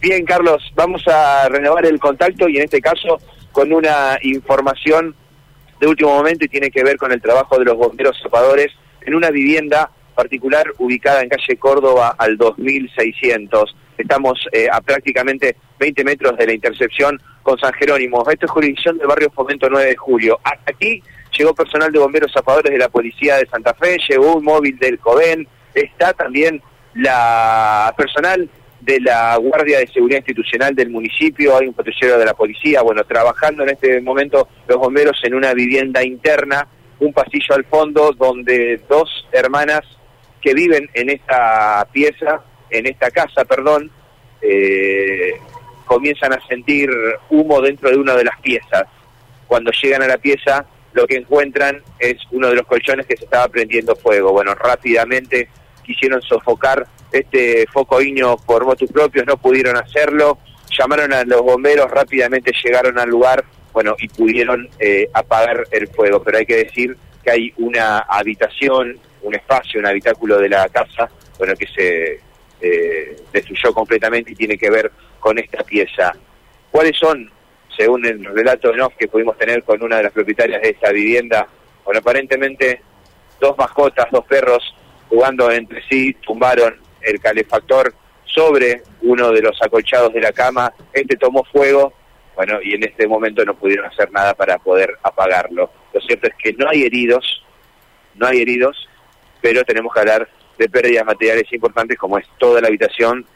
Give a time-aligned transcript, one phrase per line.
[0.00, 3.18] Bien, Carlos, vamos a renovar el contacto y en este caso
[3.50, 5.16] con una información
[5.80, 8.68] de último momento y tiene que ver con el trabajo de los bomberos zapadores
[9.00, 13.76] en una vivienda particular ubicada en calle Córdoba al 2600.
[13.98, 18.24] Estamos eh, a prácticamente 20 metros de la intercepción con San Jerónimo.
[18.30, 20.38] Esto es jurisdicción del barrio Fomento 9 de Julio.
[20.44, 21.02] Hasta aquí
[21.36, 25.00] llegó personal de bomberos zapadores de la Policía de Santa Fe, llegó un móvil del
[25.00, 26.62] COVEN, está también
[26.94, 28.48] la personal
[28.88, 33.04] de la Guardia de Seguridad Institucional del municipio, hay un patrullero de la policía, bueno,
[33.04, 36.66] trabajando en este momento los bomberos en una vivienda interna,
[36.98, 39.82] un pasillo al fondo donde dos hermanas
[40.40, 43.90] que viven en esta pieza, en esta casa, perdón,
[44.40, 45.34] eh,
[45.84, 46.88] comienzan a sentir
[47.28, 48.84] humo dentro de una de las piezas.
[49.46, 53.24] Cuando llegan a la pieza, lo que encuentran es uno de los colchones que se
[53.24, 54.32] estaba prendiendo fuego.
[54.32, 55.50] Bueno, rápidamente
[55.84, 60.38] quisieron sofocar este foco iño por motus propios, no pudieron hacerlo,
[60.76, 66.22] llamaron a los bomberos, rápidamente llegaron al lugar, bueno, y pudieron eh, apagar el fuego,
[66.22, 71.08] pero hay que decir que hay una habitación, un espacio, un habitáculo de la casa,
[71.38, 72.20] bueno, que se
[72.60, 76.12] eh, destruyó completamente y tiene que ver con esta pieza.
[76.70, 77.30] ¿Cuáles son,
[77.76, 81.46] según el relato de que pudimos tener con una de las propietarias de esta vivienda?
[81.84, 82.82] Bueno, aparentemente
[83.40, 84.74] dos mascotas, dos perros,
[85.08, 91.16] jugando entre sí, tumbaron el calefactor sobre uno de los acolchados de la cama, este
[91.16, 91.92] tomó fuego,
[92.36, 95.70] bueno, y en este momento no pudieron hacer nada para poder apagarlo.
[95.92, 97.42] Lo cierto es que no hay heridos,
[98.14, 98.88] no hay heridos,
[99.40, 103.26] pero tenemos que hablar de pérdidas materiales importantes como es toda la habitación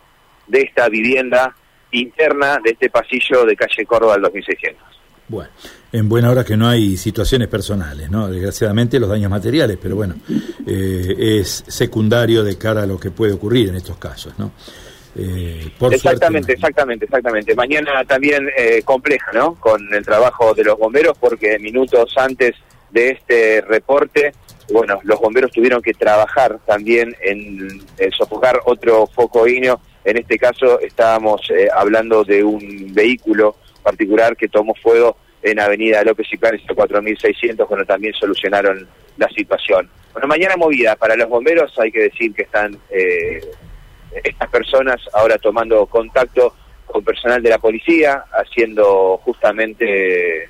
[0.46, 1.54] de esta vivienda
[1.92, 5.01] interna de este pasillo de calle Córdoba al 2600.
[5.32, 5.48] Bueno,
[5.92, 8.28] en buena hora que no hay situaciones personales, ¿no?
[8.28, 10.14] Desgraciadamente los daños materiales, pero bueno,
[10.66, 14.52] eh, es secundario de cara a lo que puede ocurrir en estos casos, ¿no?
[15.16, 17.54] Eh, exactamente, exactamente, exactamente.
[17.54, 19.54] Mañana también eh, compleja, ¿no?
[19.54, 22.54] Con el trabajo de los bomberos, porque minutos antes
[22.90, 24.34] de este reporte,
[24.70, 27.80] bueno, los bomberos tuvieron que trabajar también en,
[28.18, 29.80] sofocar otro foco ignio.
[30.04, 31.40] En este caso estábamos
[31.74, 37.84] hablando de un vehículo particular que tomó fuego en Avenida López y Planes 4600, cuando
[37.84, 38.86] también solucionaron
[39.16, 39.90] la situación.
[40.12, 43.40] Bueno, mañana movida para los bomberos, hay que decir que están eh,
[44.22, 46.54] estas personas ahora tomando contacto
[46.86, 50.48] con personal de la policía, haciendo justamente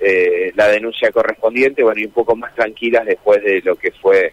[0.00, 4.32] eh, la denuncia correspondiente, bueno, y un poco más tranquilas después de lo que fue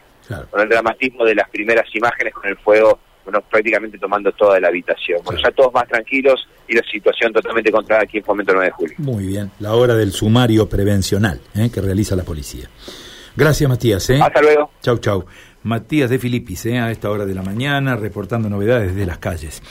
[0.50, 4.70] con el dramatismo de las primeras imágenes con el fuego bueno, prácticamente tomando toda la
[4.70, 5.20] habitación.
[5.26, 8.72] Bueno, ya todos más tranquilos y la situación totalmente controlada aquí en Fomento 9 de
[8.72, 8.96] Julio.
[9.00, 11.70] Muy bien, la hora del sumario prevencional ¿eh?
[11.74, 12.70] que realiza la policía.
[13.36, 14.10] Gracias, Matías.
[14.12, 14.20] ¿eh?
[14.22, 14.72] Hasta luego.
[14.82, 15.26] Chau, chau.
[15.64, 16.78] Matías de Filipis, ¿eh?
[16.78, 19.64] a esta hora de la mañana, reportando novedades de las calles.